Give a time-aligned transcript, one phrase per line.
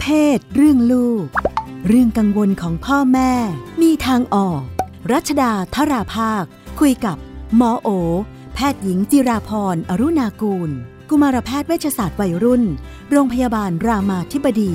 [0.00, 1.26] เพศ เรื่องลูก
[1.88, 3.32] เรื่องกังวลของพ่อแม่
[3.82, 4.62] มีทางออก
[5.12, 6.44] รัชดาธราภาค
[6.80, 7.16] คุยกับ
[7.56, 7.88] หมอโอ
[8.54, 10.70] แพทย์หญิงจิราพรอรุณากูล
[11.10, 12.62] กุมารแพทย์เวชศาสตร์วัยรุ่น
[13.10, 14.72] โรงพยาบาลรามาธิบดี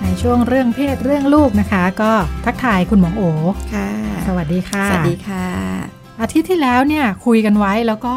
[0.00, 2.12] ในช่วงเรื่องเพศเรื่องลูกนะคะ ก็
[2.44, 3.22] ทักทายคุณหมอโอ
[3.74, 3.88] ค่ะ
[4.26, 8.14] สวัสดีค่ะ สวัสดีค่ะ อาทิตย์ที่แล้วเนี่ยคุยกันไว้แล้วก็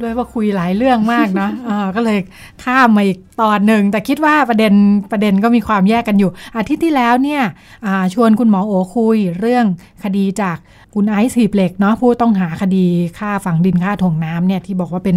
[0.00, 1.50] ด้วยว่าคุยหลายเรื่องมากเนาะ
[1.96, 2.18] ก็เลย
[2.64, 4.72] ข้ามมาอีกตอนหนึ่ง แต่คิดว่าประเด็น
[5.12, 7.42] ประเด็นก็มีความแยกกันอยู่ อาทิตย์ที่แล้วเนี่ย
[8.14, 9.66] ชวนคุณหมอโอคุยเรื่อง
[10.04, 10.56] คดีจาก
[10.94, 12.84] คุณไอซ์หีเหล็กเนาะผู้ต้องหาคดี
[13.18, 15.16] ฆ่าฝังดินฆ่าถ่วงน้ำเนี่ยที่บอกว่าเป็น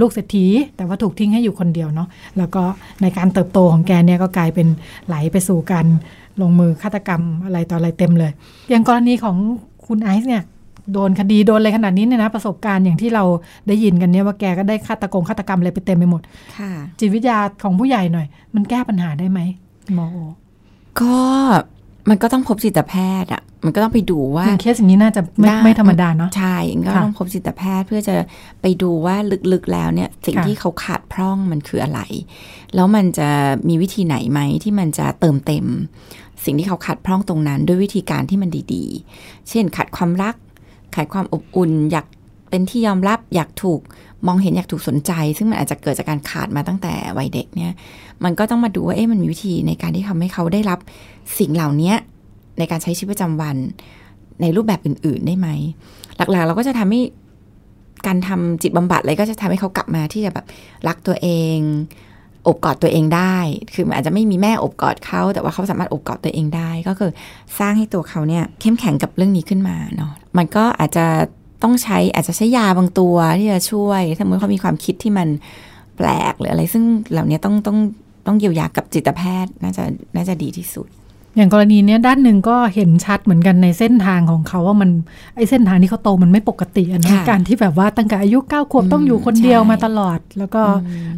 [0.00, 0.46] ลูกเศรษฐี
[0.76, 2.62] แต่ว่าถูกทิ้งให้อยู่คนเดียวเนาะแล้วก็
[3.02, 4.68] ในการเติบโตของแกเนี่ยก็กลายเป็น
[5.06, 5.86] ไหลไปสู่การ
[6.40, 8.32] ลงมือฆาตกรรมอะไรต่ออะไรเต็มเลย
[8.70, 9.36] อย่างกรณีของ
[9.86, 10.42] คุณไอซ์เนี่ย
[10.92, 13.24] โดนคดีโดนอะไรขนาดนี้เนี่ยนะประสบการณ์อย่างที่เรา
[13.68, 16.22] ได้ยินกันเนี่ยว่าแกก็ได้ฆาตกรฆาตกรรมอะไรไปเต็มไปหมด
[16.58, 19.40] ค่ะจิตวิทยาของผู้ใหญ่หน่อย มันแก้ปัญหาได้ไหม
[19.94, 20.18] หมอโอ
[21.00, 21.16] ก็
[22.10, 28.14] มันก็ต้องพบจิตแพทย์อะ มันก็ต้องไปดูว่าอย่างเคสอย่างนี้น่าจะไม่ด้ไม่ธรรมดาเนาะใช่ก็ค่ะต้องพบจิตแพทย์เพื่อจะ
[28.62, 29.16] ไปดูว่า
[29.52, 32.00] ลึกๆแล้วเนี่ยสิ่งค่ะที่เขาขาดพร่องมันคืออะไร
[32.74, 33.28] แล้วมันจะ
[33.68, 35.66] มีวิธีไหนไหมที่มันจะเติมเต็ม
[36.44, 40.34] สิ่งที่เขาขาดพร่องตรงนั้น ด้วยวิธีการที่มันดีๆ เช่นขาดความรัก
[40.94, 42.06] ขาดความอบอุ่น อยาก
[42.50, 43.80] เป็นที่ยอมรับ อยากถูก
[44.26, 47.72] มองเห็นอยากถูกสนใจ ซึ่งมันอาจจะเกิดจากการขาดมาตั้งแต่วัยเด็กเนี่ย
[48.24, 50.78] มันก็ต้องมาดูว่าเอ๊ะมันมีวิธีในการที่ทำให้เขาได้รับ
[51.38, 51.92] สิ่งเหล่านี้
[52.58, 53.56] ในการใช้ชีวิตประจำวัน
[54.42, 55.48] ในรูปแบบอื่น ๆ ได้ไหม
[56.16, 57.00] หลักๆ เราก็จะทำให้
[58.06, 60.46] การทำจิตบำบัดอะไรก็จะทำให้เขากลับมาที่จะแบบ
[60.88, 61.58] รักตัวเอง
[62.48, 63.36] อบกอดตัวเองได้
[63.74, 67.10] คืออาจจะไม่มีแม่อบกอดเขา แต่ว่าเขาสามารถอบกอดตัวเองได้ ก็คือ
[67.58, 71.06] สร้างให้ตัวเขาเนี่ยเข้มแข็งกับเรื่องนี้ขึ้นมาเนาะ มันก็อาจจะ
[71.62, 75.28] ต้องใช้อาจจะใช้ยาบางตัวที่จะช่วย ถ้าเมื่อเขามีความคิดที่มัน
[75.96, 77.78] แปลกหรืออะไร ซึ่งเหล่านี้ต้องต้อง
[78.26, 79.84] ต้องเยียวยากับจิตแพทย์น่าจะ
[80.16, 80.88] น่าจะดีที่สุด
[81.36, 84.90] อย่างกรณีเนี้ยด้านหนึ่งก็เห็นชัดเหมือนกันในเส้นทางของเขาว่ามัน
[85.36, 90.62] ไอเส้นทางที่เขาโตมันไม่ปกติอะนะค่ะการที่แบบว่าตั้งแต่อายุเก้าขวบอืมต้องอยู่คนเดียวใช่มาตลอด แล้วก็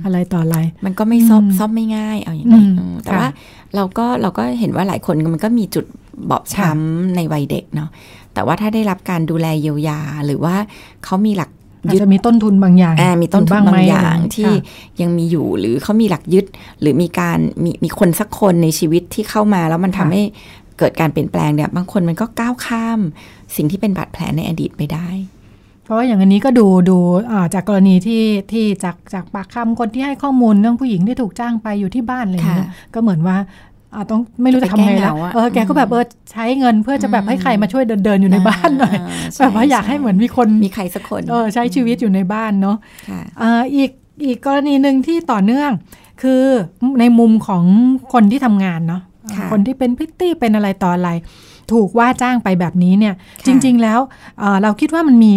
[0.04, 3.28] อะไรต่ออะไร มันก็ไม่ซ่อมอืมซ่อมไม่ง่ายเอาอย่างนี้อืมอืมแต่ค่ะว่า
[3.75, 5.84] เราก็เราก็เห็นว่าหลายคนมันก็มีจุด
[6.31, 7.88] บอบช้ำในวัยเด็กเนาะ
[8.34, 10.56] แต่ว่าถ้าได้รับการดูแลเยียวยา หรือว่า
[11.04, 11.50] เขามีหลัก
[11.86, 16.44] อาจยึดจะมีต้นทุนบางอย่างอ่ามีต้นทุนยู่บางไหมอย่างะไรที่ค่ะยังมีอยู่หรือเขามีหลักยึด
[16.80, 20.22] หรือมีการมีมีคนสักคนในชีวิตที่เข้ามาแล้วมันทำค่ะให้
[20.78, 23.00] เกิดการเปลี่ยนแปลงเนี่ยบางคนมันก็ก้าวข้าม
[23.56, 25.08] สิ่งที่เป็นบาดแผลในอดีตไปได้
[25.84, 26.98] เพราะว่าอย่างอันนี้ก็ดูดู
[27.32, 33.36] อ่าจากกรณีที่ที่จากจากปากคำคนที่ให้ข้อมูลเรื่องผู้หญิงที่ถูกจ้างไปอยู่ที่บ้านอะไรอย่างเงี้ยค่ะก็เหมือนว่า
[33.94, 42.76] อ่าต้องไม่รู้จะทำไงไปแก้เหแล้วงาอะเออแกก็แบบเออใช้เงินเพื่อจะแบบให้ใครมาช่วยเดินเดินๆอยู่ในบ้านหน่อยาใช่แบบว่าอยากให้เหมือนมีคนมีใครสักคนเออใช้ชีวิตอยู่ในบ้านเนาะ
[43.08, 43.90] ค่ะอ่าอีก
[44.24, 45.70] อีกกรณีหนึ่งที่ต่อเนื่อง
[46.22, 46.42] คือ
[47.00, 47.64] ในมุมของ
[48.12, 49.02] คนที่ทำงานเนาะ
[49.36, 51.10] ค่ะคนที่เป็นพริตตี้เป็นอะไรต่ออะไร
[51.72, 54.00] ถูกว่าจ้างไปแบบนี้เนี่ยค่ะจริง ๆ แล้ว
[54.38, 55.36] เอ่อเราคิดว่ามันมี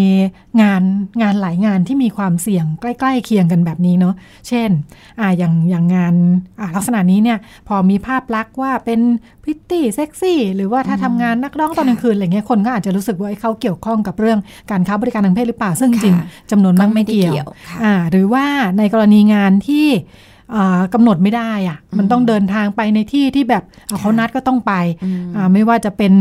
[0.62, 0.82] งาน
[1.22, 4.14] งานหลายงานที่มีความเสี่ยงใกล้ ๆ เคียงกันแบบนี้เนาะ
[4.48, 4.70] เช่น
[5.20, 6.16] อ่าอย่างอย่างงาน
[6.60, 9.00] อ่าลักษณะนี้เนี่ยพอมีภาพลักษณ์ว่าเป็น
[9.44, 14.40] พริตตี้เซ็กซี่ หรือว่าถ้าทำงานนักร้องตอนกลางคืนอะไรเงี้ยคนก็อาจจะรู้สึกว่าเอ้ยเขาเกี่ยวข้องกับเรื่อง
[14.72, 18.46] การค้าบริการทางเพศหรือเปล่าซึ่งจริงค่ะจำนวนมากก็ไม่ไม่ได้เกี่ยวเกี่ยวค่ะอ่าหรือว่า
[18.78, 19.88] ในกรณีงานที่
[20.56, 24.74] อ่ากำหนดไม่ได้อะมันต้องเดินทางไปในที่ที่แบบอ่าเขานัดก็ต้องไป
[25.04, 26.14] อืมอ่าไม่ว่าจะเป็น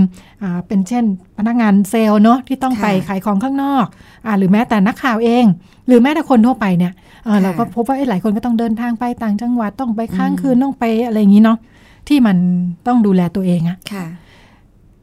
[0.42, 1.04] อ่าเป็นเช่น
[1.38, 3.86] พนักงานเซลล์เนาะที่ต้องไปค่ะขายของข้างนอก
[4.26, 5.44] อ่าหรือแม้แต่นักข่าวเอง
[5.86, 6.92] หรือแม้แต่คนทั่วไปเนี่ย
[7.24, 11.58] เอ่อค่ะเราก็พบว่าเอ้ยหลายคนก็ต้องเดินทางไปต่างจังหวัดต้องไปค้างคืนต้องไปอะไรอย่างนี้เนาะ
[12.08, 12.36] ที่มัน
[12.86, 14.06] ต้องดูแลตัวเองอะค่ะ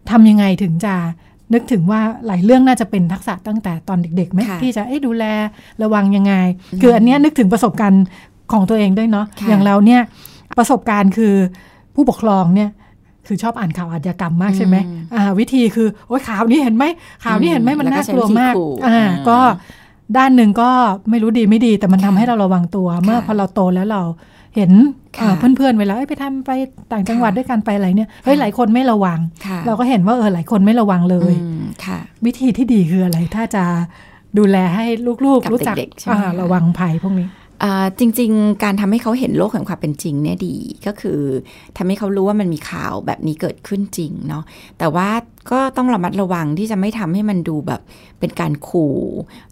[0.09, 0.95] ทำยังไงถึงจะ
[1.53, 5.25] นึกถึงว่าหลายเรื่องน่าจะเป็นทักษะตั้งแต่ตอนเด็กๆไหมค่ะที่จะเอ๊ะดูแล
[5.83, 6.33] ระวังยังไง
[6.81, 8.03] คืออันเนี้ยนึกถึงประสบการณ์
[8.51, 10.01] ของตัวเองด้วยเนาะค่ะอย่างเราเนี่ย
[10.57, 11.33] ประสบการณ์คือ
[11.95, 12.69] ผู้ปกครองเนี่ย
[13.27, 14.75] คือชอบอ่านข่าวอาชญากรรมมากใช่ไหม
[15.15, 16.85] อ่าวิธีคือโอ๊ยข่าวนี้เห็นไหม
[17.23, 19.39] ข่าวนี้เห็นไหมมันแล้วก็น่ากลัวใช้วิธีมากขู่อ่าอ่าก็
[20.17, 20.69] ด้านหนึ่งก็
[21.09, 24.01] ไม่รู้ดีไม่ดีแต่มันทำค่ะให้เราระวังตัว เมื่อพอเราโตแล้วเรา
[24.55, 24.71] เห็น
[25.17, 26.51] ค่ะอ่าเพื่อนๆเวลาเอ้ยไปทำไป
[26.91, 33.63] ต่างจังหวัดค่ะด้วยกันไปอะไรเนี่ยเฮ้ยหลายคนไม่ระวังค่ะเราก็เห็นว่าเออหลายคนไม่ระวังเลยอืมค่ะวิธีที่ดีคืออะไรถ้าจะ
[34.37, 37.38] ดูแลให้ลูกกับๆรู้จักเด็กๆใช่ไหมอ่าคะระวังภัยพวกนี้อ่า
[37.99, 40.55] จริง ๆ การทำให้เขาเห็นโลกแห่งความเป็นจริงเนี่ยดี
[40.87, 41.19] ก็คือ
[41.77, 44.43] ทำให้เขารู้ว่ามันมีข่าวแบบนี้เกิดขึ้นจริงเนาะ
[44.79, 45.09] แต่ว่า
[45.51, 47.81] ก็ต้องระมัดระวังที่จะไม่ทำให้มันดูแบบ
[48.19, 48.97] เป็นการขู่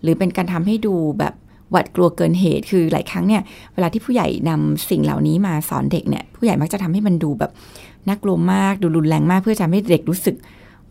[0.01, 1.33] หรือเป็นการทำให้ดูแบบ
[1.71, 3.41] หวาดกลัวเกินเหตุคือหลายครั้งเนี่ย
[3.73, 7.51] เวลาที่ผู้ใหญ่นำสิ่งเหล่านี้มาสอนเด็กเนี่ยผู้ใหญ่มักจะทำให้มันดูแบบ
[8.07, 10.35] น่ากลัวมากดูรุนแรงมากเพื่อจะทำให้เด็กรู้สึก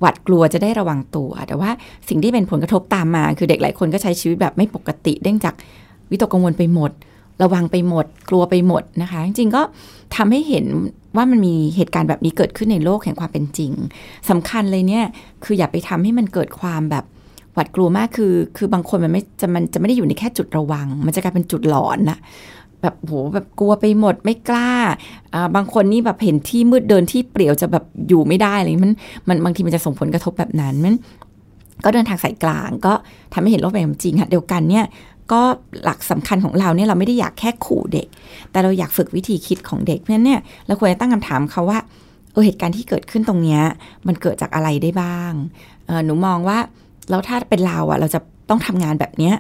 [0.01, 1.71] หวาดกลัวจะได้ระวังตัว แต่ว่า
[2.09, 5.55] สิ่งที่เป็นผลกระทบตามมา คือเด็กหลายคนก็ใช้ชีวิตแบบไม่ปกติเนื่องจาก
[6.11, 6.91] วิตกกังวลไปหมด
[7.43, 9.63] ระวังไปหมด กลัวไปหมดนะคะ จริงๆก็
[10.17, 10.67] ทำให้เห็น
[11.17, 13.73] ว่ามันมีเหตุการณ์แบบนี้เกิดขึ้นในโลกแห่งความเป็นจริง
[14.31, 15.05] สำคัญเลยเนี่ย
[15.45, 17.05] คืออย่าไปทำให้มันเกิดความแบบ
[17.55, 22.19] หวาดกลัวมากคือ คือบางคนมันไม่จะมันจะไม่ได้อยู่ในแค่จุดระวัง มันจะกลายเป็นจุดหลอนนะ
[22.83, 24.71] แบบโหแบบกลัวไปหมดไม่กล้า
[25.35, 28.93] อ่าบางคนนี่แบบเห็นที่มืดเดินที่เปลี่ยวจะแบบอยู่ไม่ได้อะไรมัน
[29.29, 30.95] มันบางทีมันจะส่งผลกระทบแบบนั้นมัน
[31.85, 32.93] ก็เดินทางสายกลางก็
[33.33, 34.85] ทำให้เห็นโลกแบบจริงค่ะเดียวกันเนี่ย
[35.33, 35.41] ก็
[35.85, 38.09] หลักสำคัญของเราเนี่ยเราไม่ได้อยากแค่ขู่เด็ก
[38.51, 41.79] แต่เราอยากฝึกวิธีคิดของเด็ก เพราะฉะนั้นเนี่ยเราควรจะตั้งคำถามเขาว่า
[42.33, 43.63] เออเหตุการณ์ที่เกิดขึ้นตรงเนี้ย
[44.07, 45.33] มันเกิดจากอะไรได้บ้าง
[45.87, 46.59] เออหนูมองว่า
[47.11, 48.21] แล้วถ้าเป็นเราอะเราจะ
[48.51, 49.35] ต้องทำงานแบบเนี้ย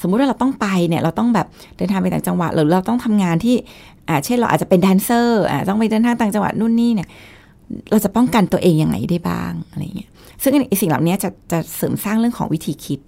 [0.00, 1.46] สมมุติว่าเราต้องไปเนี่ยเราต้องแบบ
[1.76, 3.56] เดินทางไปต่างจังหวัดหรือเราต้องทำงานที่
[4.08, 7.08] อ่าเช่นเราอาจจะเป็นแดนเซอร์อ่าต้องไปเดินทางต่างจังหวัดนู่นนี่เนี่ย
[7.90, 10.10] เราจะป้องกันตัวเองยังไงได้บ้างอะไรเงี้ย
[10.42, 12.98] ซึ่งสิ่งเหล่านี้จะจะเสริมสร้างเรื่องของวิธีคิด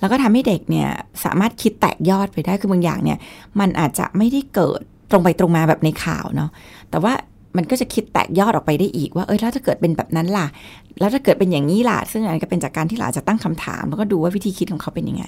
[0.00, 0.88] แล้วก็ทำให้เด็กเนี่ย
[1.24, 3.18] สามารถคิดแตกยอดไปได้คือบางอย่างเนี่ย
[3.60, 4.80] มันอาจจะไม่ได้เกิด
[5.10, 6.50] ตรงไปตรงมาแบบในข่าวเนาะ
[6.90, 7.12] แต่ว่า
[7.56, 10.46] มันก็จะคิดแตกยอดออกไปได้อีกว่าเออแล้วถ้าเกิดเป็นแบบนั้นล่ะ
[11.00, 15.24] แล้วถ้าเกิดเป็นอย่างนี้ล่ะ ซึ่งอันก็เป็นจากการที่เราจะตั้งคำถาม แล้วก็ดูว่าวิธีคิดของเขาเป็นยังไง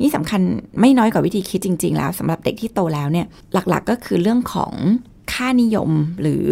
[0.00, 0.40] นี่สำคัญ
[0.80, 4.72] ไม่น้อยกว่าวิธีคิดจริง ๆ แล้วสำหรับเด็กที่โตแล้วเนี่ยหลักๆก็คือเรื่องของ
[5.32, 5.90] ค่านิยม
[6.22, 6.44] หรือ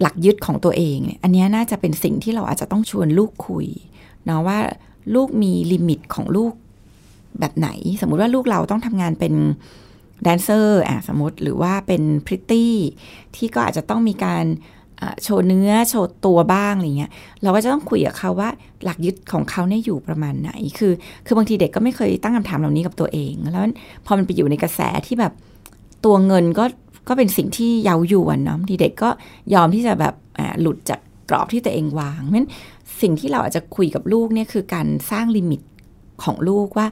[0.00, 3.66] หลักยึดของตัวเองเนี่ยอันนี้น่าจะเป็นสิ่งที่เราอาจจะต้องชวนลูกคุย
[4.26, 4.58] เนาะว่า
[5.14, 6.52] ลูกมีลิมิตของลูก
[7.40, 7.68] แบบไหน
[8.00, 9.34] สมมุติว่าลูกเราต้องทำงานเป็น
[10.22, 12.74] แดนเซอร์อะสมมติหรือว่าเป็นพริตตี้
[13.36, 14.44] ที่ก็อาจจะต้องมีการ
[15.22, 17.10] โชว์เนื้อโชว์ตัวบ้างอะไรเงี้ย
[17.42, 18.48] เราก็จะต้องคุยกับเขาว่า
[18.84, 20.92] หลักยึดของเขาเนี่ยอยู่ประมาณไหน คือ
[21.26, 23.64] คือบางทีเด็กก็ไม่เคยตั้งคำถามเหล่านี้กับตัวเอง แล้ว
[24.06, 25.32] พอมันไปอยู่ในกระแสที่แบบ
[26.04, 26.64] ตัวเงินก็
[27.08, 29.10] ก็เป็นสิ่งที่เย้ายวนเนาะทีเด็กก็
[29.54, 30.14] ยอมที่จะแบบ
[30.60, 31.00] หลุดจาก
[31.30, 32.48] กรอบที่ตัวเองวางเพราะฉะนั้น
[33.00, 35.60] สิ่งที่เราอาจจะคุยกับลูกเนี่ยคือการสร้างลิมิต
[36.24, 36.86] ของลูกว่า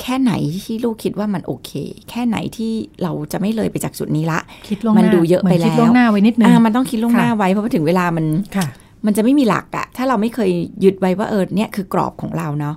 [0.00, 0.32] แค่ไหน
[0.64, 1.70] ที่ลูกคิดว่ามันโอเค
[2.10, 8.26] แค่ไหนที่เราจะไม่เลยไปจากจุดนี้ละคิดลงมันดูเยอะไปแล้วคิดล่วงหน้าไว้นิดนึงอ่ามันต้องคิดล่วงหน้าไว้เพราะว่าถึงเวลามัน
[8.56, 8.66] ค่ะ
[9.06, 10.50] มันจะไม่มีหลักอะถ้าเราไม่เคย
[10.84, 12.76] ยึดไว้ว่าเออเนี่ยคือกรอบของเราเนาะ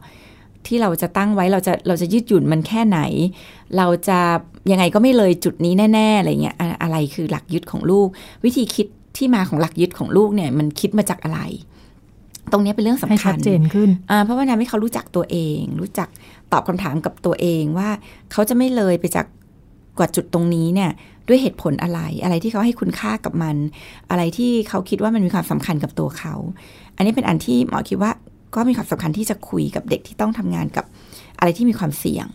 [0.68, 3.00] ที่เราจะตั้งไว้เราจะเราจะยืดหยุ่นมันแค่ไหน
[3.78, 4.20] เราจะ
[4.72, 8.08] ยังไงก็ไม่เลยจุดนี้แน่ๆอะไรเงี้ยอะไรคือหลักยึดของลูก
[8.46, 8.88] วิธีคิด
[9.18, 11.40] ที่มาของหลักยึดของลูกเนี่ยมันคิดมาจากอะไร
[12.52, 16.10] ตรงนี้เป็นเรื่องสำคัญให้ชัดเจนขึ้นอ่าเพราะว่าทำให้เขารู้จักตัวเอง รู้จัก
[16.52, 17.90] ตอบคำถามกับตัวเองว่า
[18.32, 19.26] เขาจะไม่เลยไปจาก
[19.98, 20.92] กว่าจุดตรงนี้เนี่ย
[21.28, 23.56] ด้วยเหตุผลอะไร อะไรที่เขาให้คุณค่ากับมัน
[24.10, 26.34] อะไรที่เขาคิดว่ามันมีความสำคัญกับตัวเขา
[26.96, 28.12] อันนี้เป็นอันที่หมอคิดว่า
[28.56, 30.86] ก็มีความสำคัญที่จะคุยกับเด็กที่ต้องทำงานกับ
[31.40, 32.28] อะไรที่มีความเสี่ยง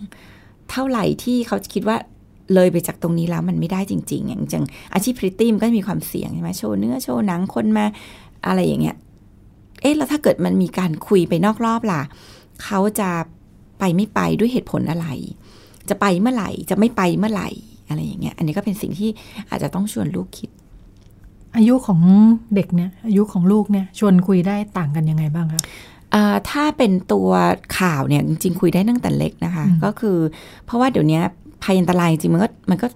[0.70, 1.97] เท่าไหร่ที่เขาคิดว่า
[2.55, 4.64] เลยไปจากตรงนี้แล้วมันไม่ได้จริง ๆ อย่างจัง
[4.94, 7.85] อาชีพพริตตี้มันก็มีความเสี่ยงใช่ไหมโชว์เนื้อโชว์หนังคนมา
[8.47, 8.97] อะไรอย่างเงี้ย
[9.82, 12.02] เอ๊ะแล้วถ้าเกิดมันมีการคุยไปนอกรอบล่ะ
[12.64, 13.11] เขาจะ
[13.79, 15.06] ไปไม่ไปด้วยเหตุผลอะไร
[15.88, 17.49] จะไปเมื่อไหร่จะไม่ไปเมื่อไหร่
[17.88, 19.11] อะไรอย่างเงี้ย อันนี้ก็เป็นสิ่งที่
[19.50, 20.50] อาจจะต้องชวนลูกคิด
[21.56, 22.00] อายุของ
[22.55, 25.62] เด็กเนี่ย อายุของลูกเนี่ยชวนคุยได้ต่างกันยังไงบ้างคะ
[26.50, 27.31] ถ้าเป็นตัว
[27.78, 30.17] ข่าวเนี่ยจริงๆคุยได้ตั้งแต่เล็กนะคะ ก็คือ
[30.64, 31.20] เพราะว่าเดี๋ยวนี้
[31.62, 32.88] ภัยอันตรายจริงมันก็มันก็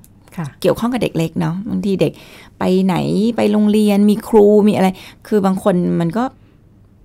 [0.61, 2.13] เกี่ยวข้องกับเด็กเล็กเนาะบางทีเด็ก
[2.59, 2.97] ไปไหน
[3.37, 4.89] ไปโรงเรียนมีครูมีอะไร
[5.27, 6.25] คือบางคนมันก็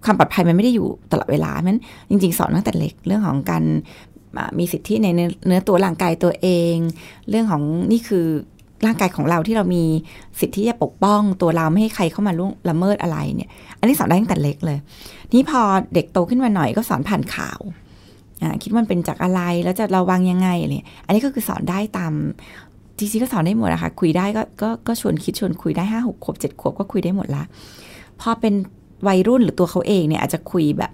[0.06, 3.64] ความปลอดภัยมันไม่ได้อยู่ตลอดเวลาเพราะนั้นจริง ๆ สอนตั้งแต่เล็กเรื่องของการ
[4.60, 5.08] มีสิทธิใน
[5.46, 6.76] เนื้อตัวร่างกายตัวเอง
[7.30, 8.26] เรื่องของนี่คือ
[8.86, 9.84] ร่างกายของเราที่เรามี
[10.40, 14.78] สิทธิที่จะปกป้องตัวเราไม่ให้ใครเข้ามาล่วงละเมิดอะไรเนี่ย อันนี้สอนได้ตั้งแต่เล็กเลย
[15.34, 15.62] นี่พอ
[15.94, 17.60] เด็กโตขึ้นมาหน่อยก็สอนผ่านข่าว
[18.64, 20.72] คิดว่ามันเป็นจากอะไรแล้วจะระวังยังไงอะไร
[21.06, 22.14] อันนี้ก็คือสอนได้ตาม
[22.98, 27.44] จริงๆก็สอนได้หมดอะคะคุยได้ก็ก็ก็ชวนคิดชวนคุยได้ห้าหกขวบเจ็ดขวบก็คุยได้หมดละ
[28.22, 28.54] พอเป็น
[29.08, 30.92] วัยรุ่นหรือตัวเขาเองเนี่ยอาจจะคุยแบบ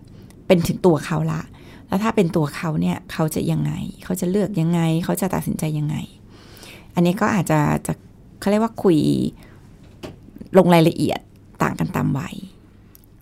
[0.47, 1.41] เป็นถึงตัวเขาละ
[1.87, 3.71] แล้วถ้าเป็นตัวเขาเนี่ยเขาจะยังไง
[4.03, 5.95] เขาจะเลือกยังไง เขาจะตัดสินใจยังไง
[6.95, 7.93] อันนี้ก็อาจจะจะ
[8.39, 8.97] เขาเรียกว่าคุย
[10.57, 11.19] ลงรายละเอียด
[11.61, 12.35] ต่างกันตามวัย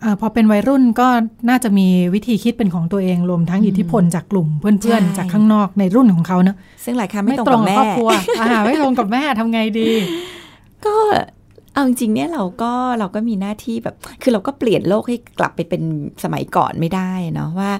[0.02, 1.08] อพอเป็นวัยรุ่นก็
[1.48, 8.10] น่าจะมีวิธีคิดเป็นของตัวเองรวมทั้งอิทธิพลจากกลุ่มเพื่อนๆ จากข้างนอกในรุ่นของเขาเนอะซึ่งหลายครั้งไม่ตรงกับแม่ครอบครัว
[8.66, 9.88] ไม่ตรงกับแม่ทำไงดี
[10.86, 10.94] ก็
[11.76, 15.82] เอาจริงเนี่ยเราก็เราก็มีหน้าที่แบบ คือเราก็เปลี่ยนโลกให้กลับไปเป็น
[16.24, 17.70] สมัยก่อนไม่ได้เนาะว่า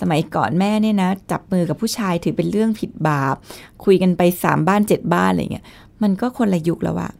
[0.00, 3.36] สมัยก่อนแม่เนี่ยนะ จับมือกับผู้ชายถือเป็นเรื่องผิดบาป
[3.84, 5.64] คุยกันไปสามบ้านเจ็ดบ้านอะไรเงี้ย
[6.02, 7.10] มันก็คนละยุคแล้วอะ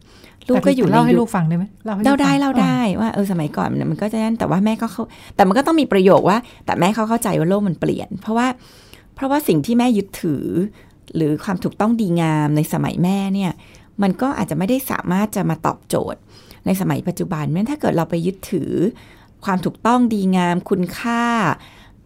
[0.47, 5.03] ลูกก็อยู่ในยุคเล่าให้ลูกฟังได้ไหมเล่าได้เล่าได้ว่าเออสมัยก่อนมันก็จะนั่นแต่ว่าแม่ก็เขา
[5.35, 8.47] แต่มันก็ต้องมีประโยคว่า แต่แม่เขาเข้าใจว่าโลกมันเปลี่ยน เพราะว่า
[9.15, 10.45] เพราะว่าสิ่งที่แม่ยึดถือ
[11.15, 13.51] หรือความถูกต้องดีงามในสมัยแม่เนี่ย
[14.03, 16.19] มันก็อาจจะไม่ได้สามารถจะมาตอบโจทย์
[16.65, 18.71] ในสมัยปัจจุบันแม้ถ้าเกิดเราไปยึดถือ
[19.45, 21.21] ความถูกต้องดีงามคุณค่า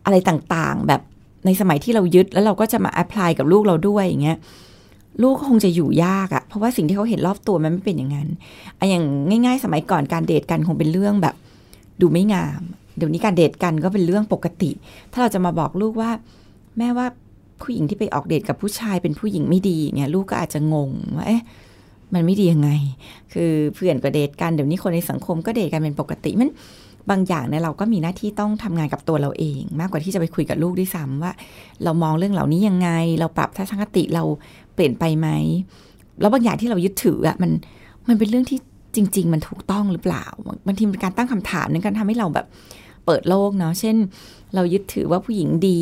[0.06, 1.02] อะไรต่างๆ แบบ
[1.46, 4.38] ในสมัยที่เรายึดแล้วเราก็จะมาแอพพลายกับลูกเราด้วยอย่างเงี้ย
[5.22, 8.28] ลูกคงจะอยู่ยากอะเพราะว่าสิ่งที่เขาเห็นรอบตัวมันไม่เป็นอย่างนั้น
[8.80, 9.04] อะอย่าง
[9.46, 11.36] ง่าย ๆ สมัยก่อนการเดทกันคงเป็นเรื่องแบบ
[12.02, 12.62] ดูไม่งาม
[12.98, 14.72] เดี๋ยวนี้การเดทกันก็เป็นเรื่องปกติ
[15.12, 16.12] ถ้าเราจะมาบอกลูกว่า
[16.78, 17.08] แม่ว่า
[17.62, 21.42] ผู้หญิงที่ไปออกเดทกับผู้ชายเป็นผู้หญิงไม่ดีเนี่ยลูกก็อาจจะงงว่าเอ๊ะ
[22.14, 22.70] มันไม่ดียังไง
[23.34, 26.52] คือเพื่อนก็เดทกัน เดี๋ยวนี้คนในสังคมก็เดทกันเป็นปกติมัน
[27.10, 31.32] บางอย่างเนี่ยเราก็มีหน้าที่ต้องทำงานกับตัวเราเอง มากกว่าที่จะไปคุยกับลูกด้วยซ้ำว่า
[31.84, 34.24] เรามองเรื่องเหล่านี้ยังไง เราปรับทัศนคติเรา
[34.74, 35.28] เปลี่ยนไปไหม
[36.22, 37.52] แล้วบางอย่างที่เรายึดถืออะมัน
[38.08, 38.60] มันเป็นเรื่องที่
[38.96, 40.26] จริง ๆ มันถูกต้องหรือเปล่า
[40.68, 42.46] บางทีเป็นการตั้งคำถามในการทำให้เราแบบ
[43.06, 43.96] เปิดโลกเนาะเช่น
[44.56, 45.82] เรายึดถือว่าผู้หญิงดี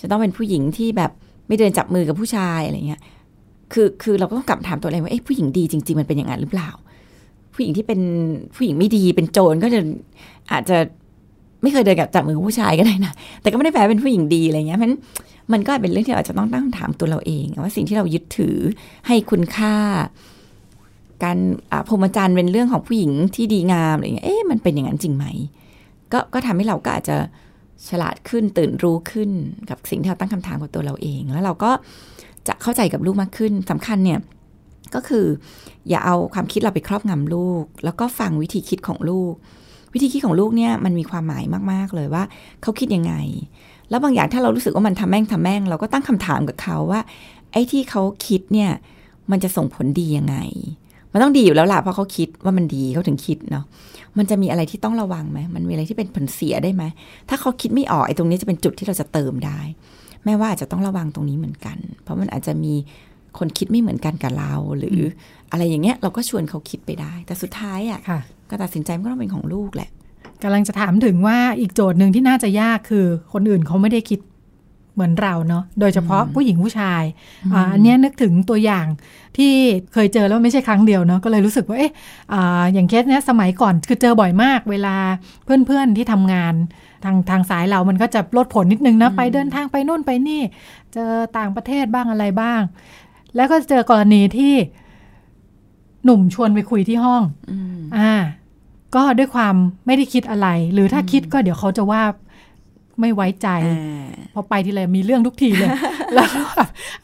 [0.00, 1.10] จะต้องเป็นผู้หญิงที่แบบ
[1.48, 3.00] ไม่เดินจับมือกับผู้ชายอะไรเงี้ย
[3.72, 6.70] คือคือเราก็ต้องกลับถามตัวเองว่าเอ๊ะผู้หญิงดีจริง ๆ มันเป็นอย่างนั้นหรือเปล่า
[7.54, 8.00] ผู้หญิงที่เป็น
[8.56, 9.80] ผู้หญิงไม่ดีเป็นโจรก็จะ
[10.52, 10.76] อาจจะ
[11.62, 14.90] ไม่เคยเดินกับจับมือผู้ชายก็ได้นะแต่ก็ไม่ได้แปลเป็นผู้หญิงดีอะไรเงี้ยมัน
[15.52, 18.56] มันก็เป็นเรื่องที่เราจะต้องตั้งคำถามตัวเราเอง ว่าสิ่งที่เรายึดถือ
[19.06, 19.74] ให้คุณค่า
[21.24, 21.38] การ
[21.88, 25.24] พรมจรรย์เป็นเรื่องของผู้หญิงที่ดีงามอะไรเงี้ยเอ๊ะมันเป็นอย่างนั้นจริงไหม
[26.12, 27.16] ก็ก็ทำให้เราก็อาจจะ
[27.88, 29.30] ฉลาดขึ้นตื่นรู้ขึ้น
[29.70, 31.70] กับสิ่งที่เราตั้งคำถามกับตัวเราเอง แล้วเราก็
[32.48, 34.20] จะเข้าใจกับลูกมากขึ้นสำคัญเนี่ย
[34.94, 35.24] ก็คือ
[35.88, 39.32] อย่าเอาความคิดเราไปครอบงำลูก แล้วก็ฟังวิธีคิดของลูก
[39.92, 42.22] วิธีคิดของลูกเนี่ยมันมีความหมายมาก ๆ เลยว่า
[42.62, 43.14] เขาคิดยังไง
[43.90, 47.00] แล้วบางอย่างถ้าเรารู้สึกว่ามันทำแม่งทำแม่ง เราก็ตั้งคำถามกับเขาว่า
[47.52, 48.70] ไอ้ที่เขาคิดเนี่ย
[49.30, 50.36] มันจะส่งผลดียังไง
[51.12, 53.64] มันต้องดีอยู่แล้วล่ะเพราะเขาคิดว่ามันดีเขาถึงคิดเนาะ
[54.18, 56.82] มันจะมีอะไรที่ต้องระวังไหมมันมีอะไรที่เป็นผลเสียได้ไหม
[57.28, 59.60] ถ้าเขาคิดไม่ออกไอ้ตรงนี้จะเป็นจุดที่เราจะเติมได้
[60.24, 62.74] แม้ว่าอาจจะต้องระวังตรงนี้เหมือนกัน เพราะมันอาจจะมี
[63.38, 64.98] คนคิดไม่เหมือนกันกับเรา หรือ
[65.50, 68.00] อะไรอย่างเงี้ยเราก็ชวนเขาคิดไปได้ แต่สุดท้ายอะ
[68.50, 69.90] ก็ตัดสินใจมันก็ต้องเป็นของลูกแหละ
[70.42, 74.20] กำลังจะถามถึงว่าอีกโจทย์หนึ่งที่น่าจะยากคือ คนอื่นเขาไม่ได้คิด
[74.94, 77.02] เหมือนเราเนาะ โดยเฉพาะผู้หญิงผู้ชาย
[77.72, 78.86] อันนี้นึกถึงตัวอย่าง
[79.36, 79.52] ที่
[79.92, 81.92] เคยเจอแล้วไม่ใช่ครั้งเดียวเนาะ ก็เลยรู้สึกว่า เอ๊ะ
[82.32, 82.34] อ
[82.74, 84.96] อย่างเคสเนี้ยสมัยก่อนคือเจอบ่อยมาก เวลา
[85.44, 86.54] เพื่อนๆที่ทำงาน
[87.04, 90.40] ทางทางสายเรามันก็จะลดผลนิดนึงนะ ไปเดินทางไปนู่นไปนี่
[90.94, 92.60] เจอต่างประเทศบ้างอะไรบ้าง
[93.36, 94.54] แล้วก็เจอกรณีที่
[96.04, 97.22] หนุ่มชวนไปคุยที่ห้อง
[97.96, 98.12] อ่า
[98.94, 99.54] ก็ด้วยความ
[99.86, 102.02] ไม่ได้คิดอะไร หรือถ้าคิดก็เดี๋ยวเขาจะว่า
[103.00, 103.48] ไม่ไว้ใจ
[104.34, 105.68] พอไปทีไรมีเรื่องทุกทีเลย
[106.14, 106.28] แล้ว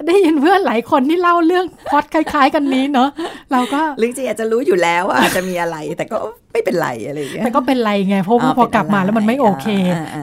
[0.07, 3.09] ได้ยินเพื่อนหลายคนที่เล่าเรื่องพอดคล้าย ๆ กันนี้เนาะ
[3.53, 6.17] เราก็ลึกจริงอาจจะรู้อยู่แล้วว่าจะมีอะไร แต่ก็
[6.59, 9.67] ไม่เป็นไรอะไรอย่างเงี้ยแต่ก็เป็นไรไงเพราะพอกลับมาแล้วมันไม่โอเค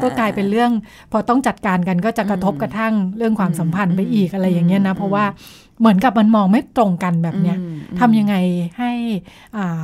[0.03, 0.71] ก็กลายเป็นเรื่อง
[1.11, 5.25] พอต้องจัดการกันก็จะกระทบกระทั่งเรื่องความสัมพันธ์ไปอีกอะไรอย่างเงี้ยนะ เพราะว่า
[5.79, 7.57] เหมือนกับมันมองไม่ตรงกันแบบเนี้ย
[7.99, 8.35] ทำยังไง
[8.79, 8.91] ให้
[9.57, 9.81] อ่า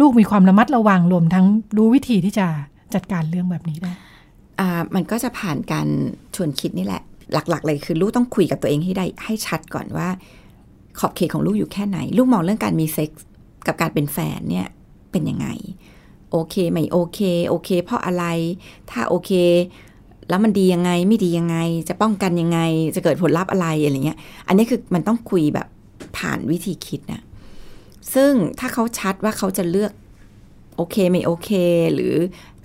[0.00, 2.46] ลูกมีความระมัดระวังรวมทั้งรู้วิธีที่จะ
[2.94, 3.92] จัดการเรื่องแบบนี้ได้
[4.60, 5.86] อ่ามันก็จะผ่านการ
[6.34, 10.08] ชวนคิดนี่แหละ หลัก ๆ เลยคือลูกต้องคุยกับตัวเองให้ได้ให้ชัดก่อนว่า
[10.98, 13.24] ขอบเขตของลูกอยู่แค่ไหน ลูกมองเรื่องการมีเซ็กส์
[13.66, 14.68] กับการเป็นแฟนเนี่ย
[15.10, 15.48] เป็นยังไง
[16.30, 18.24] โอเคไม่โอเค โอเค เพราะอะไร
[18.90, 19.32] ถ้าโอเค
[20.28, 21.56] แล้วมันดียังไงไม่ดียังไง
[21.88, 22.58] จะป้องกันยังไง
[22.94, 25.66] จะเกิดผลลัพธ์อะไรอะไรเงี้ย อันนี้คือมันต้องคุยแบบ
[26.16, 27.22] ผ่านวิธีคิดนะ
[28.14, 29.92] ซึ่งถ้าเขาชัดว่าเขาจะเลือก
[30.76, 31.50] โอเคไม่โอเค
[31.94, 32.14] หรือ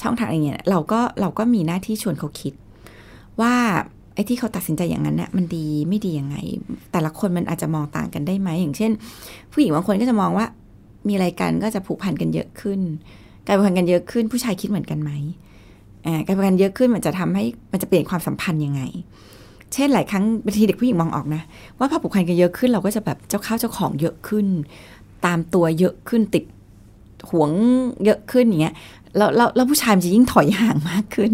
[0.02, 2.54] ช่องทางอะไรเงี้ยเราก็เราก็มีหน้าที่ชวนเขาคิด
[3.42, 3.56] ว่า
[4.14, 6.38] ไอ้ที่เขาตัดสินใจอย่างนั้นเนี่ยมันดีไม่ดียังไง
[6.92, 8.92] แต่ละคนมันอาจจะมองต่างกันได้ไหมอย่างเช่น
[9.52, 10.46] ผู้หญิงบางคนก็จะมองว่า
[11.08, 12.80] มีอะไรกันก็จะผูกพันกันเยอะขึ้น
[13.48, 15.12] การผูกพันกันเยอะขึ้นผู้ชายคิดเหมือนกันไหม
[16.26, 18.82] การผูกพันเยอะขึ้นมันจะทำให้มันจะเปลี่ยนความสัมพันธ์ยังไง
[19.74, 21.42] เช่นหลายครั้งบางทีเด็กผู้หญิงมองออกนะ
[21.80, 24.48] ว่าพอผูกพันกันเยอะขึ้นเราก็จะแบบเจ้าข้าวเจ้าของเยอะขึ้น
[25.26, 26.44] ตามตัวเยอะขึ้นติด
[27.30, 27.52] ห่วง
[28.06, 28.76] เยอะขึ้นอย่างเงี้ย
[29.18, 31.32] แล้วแล้วผู้ชายมันจะยิ่งถอยห่างมากขึ้น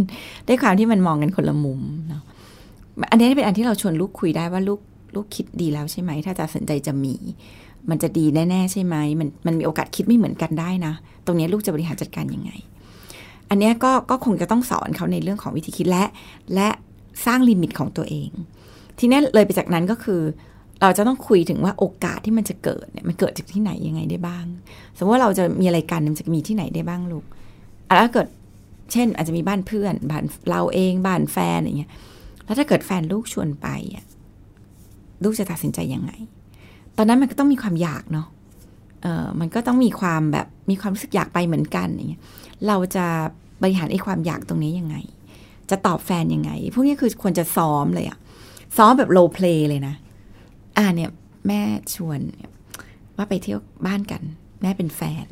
[0.48, 2.24] ด้วยความที่มันมองกันคนละมุมเนาะ
[3.12, 4.80] อันนี้เป็นอันที่เราชวนลูกคุยได้ว่าลูก
[5.16, 7.16] ลูกคิดดีแล้วใช่ไหม ถ้าจะสนใจจะมี
[7.90, 10.94] มันจะดีแน่ๆใช่ไหมมันมันมีโอกาสคิดไม่เหมือนกันได้นะ
[11.26, 12.52] ตรงนี้ลูกจะบริหารจัดการยังไง
[13.50, 16.06] อันนี้ก็ก็คงจะต้องสอนเขาในเรื่องของวิธีคิดและ
[16.56, 16.70] และ
[17.26, 18.30] สร้างลิมิตของตัวเอง
[19.00, 20.22] ทีนี้เลยไปจากนั้นก็คือ
[20.82, 24.46] เราจะต้องคุยถึงว่าโอกาสที่มันจะเกิดเนี่ยมันเกิดจากที่ไหนยังไงได้บ้าง
[24.98, 27.26] สมมติว่าเราจะมีอะไรกันมันจะมีที่ไหนได้บ้างลูก
[27.88, 28.28] แล้วเกิด
[28.92, 31.92] เช่น อาจจะมีบ้านเพื่อนบ้านเราเองบ้านแฟนอย่างเงี้ย
[32.46, 34.06] แล้วถ้าเกิดแฟนลูกชวนไปอะ
[35.24, 36.12] ลูกจะตัดสินใจยังไง
[37.01, 38.27] ตอนนั้นมันก็ต้องมีความอยากเนาะ
[39.03, 42.22] เออมันก็ต้องมีความแบบมีความรู้สึกอยากไปเหมือนกันอย่างเงี้ย
[42.68, 43.06] เราจะ
[43.62, 44.96] บริหารไอ้ความอยากตรงนี้ยังไง
[45.70, 48.18] จะตอบแฟนยังไง พวกนี้คือควรจะซ้อมเลยอะ
[48.77, 49.96] ซ้อมแบบโลเพลย์เลยนะ
[50.77, 51.10] อ่าเนี่ย
[51.48, 51.62] แม่
[51.96, 52.20] ชวน
[53.15, 54.22] ว่าไปเที่ยวบ้านกัน
[54.62, 55.25] แม่เป็นแฟน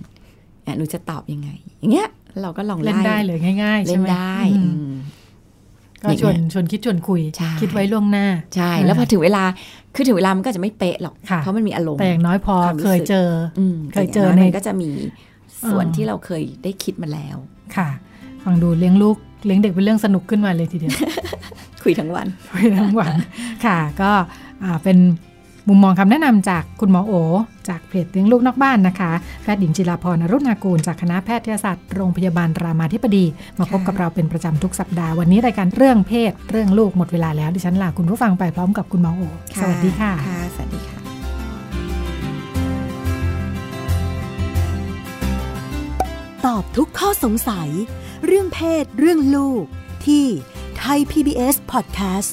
[0.78, 2.10] หนูจะตอบยังไง อย่างเงี้ย
[2.42, 4.36] เราก็ลองเล่นได้เลยง่ายๆเล่นได้
[6.02, 8.26] ก็อย่างชวนเงี้ยชวนคิดชวนคุยใช่คิดไว้ล่วงหน้า
[8.56, 9.44] ใช่ แล้วพอถึงเวลา
[9.96, 14.90] คือถึงเวลามันก็จะไม่เป๊ะหรอกค่ะเพราะมันมีอารมณ์แต่อย่างน้อยพอความรู้สึกเคยเจออืมเคยเจอแต่างในน้มันก็จะมี
[15.70, 17.38] ส่วนอ่าที่เราเคยได้คิดมาแล้ว
[17.76, 17.90] ค่ะ
[18.44, 20.92] ฟังดูเลี้ยงลูกเลี้ยงเด็กเป็นเรื่องสนุกขึ้นมาเลยทีเดียว
[21.84, 23.14] คุยทั้งวันคุยทั้งวัน
[23.66, 24.12] ค่ะ ก็
[24.64, 24.98] อ่าเป็น
[25.70, 27.14] มุมมองคำแนะนำจากคุณหมอโอ
[27.70, 29.12] จากเพจเลี้ยงลูกนอกบ้านนะคะ
[29.44, 33.26] แพทย์หญิงจิราพรอรุณากูล จากคณะแพทยศาสตร์โรงพยาบาลรามาธิบดี
[33.60, 39.22] มาพบกับเราเป็นประจำทุกสัปดาห์ วันนี้รายการเรื่องเพศ เรื่องลูกหมดเวลาแล้วดิฉันลาคุณผู้ฟังไปพร้อมกับคุณหมอโอ
[39.62, 40.98] สวัสดีค่ะค่ะสวัสดีค่ะ
[46.46, 47.70] ตอบทุกข้อสงสัย
[48.26, 49.64] เรื่องเพศ เรื่องลูก
[50.06, 50.26] ที่
[50.78, 52.32] ไทย PBS Podcast